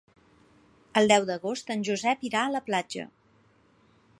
[1.01, 3.05] El deu d'agost en Josep irà a la platja.